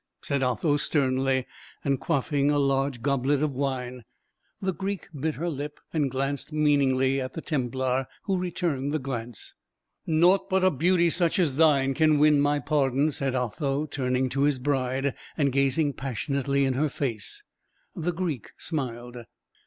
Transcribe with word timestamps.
said 0.23 0.41
Otho, 0.41 0.77
sternly, 0.77 1.45
and 1.83 1.99
quaffing 1.99 2.49
a 2.49 2.57
large 2.57 3.03
goblet 3.03 3.43
of 3.43 3.51
wine. 3.53 4.03
The 4.59 4.73
Greek 4.73 5.07
bit 5.13 5.35
her 5.35 5.47
lip, 5.47 5.79
and 5.93 6.09
glanced 6.09 6.51
meaningly 6.51 7.21
at 7.21 7.35
the 7.35 7.41
Templar, 7.41 8.07
who 8.23 8.39
returned 8.39 8.93
the 8.93 8.97
glance. 8.97 9.53
"Nought 10.07 10.49
but 10.49 10.63
a 10.63 10.71
beauty 10.71 11.11
such 11.11 11.37
as 11.37 11.57
thine 11.57 11.93
can 11.93 12.17
win 12.17 12.41
my 12.41 12.57
pardon," 12.57 13.11
said 13.11 13.35
Otho, 13.35 13.85
turning 13.85 14.27
to 14.29 14.41
his 14.41 14.57
bride, 14.57 15.13
and 15.37 15.51
gazing 15.51 15.93
passionately 15.93 16.65
in 16.65 16.73
her 16.73 16.89
face. 16.89 17.43
The 17.95 18.11
Greek 18.11 18.53
smiled. 18.57 19.17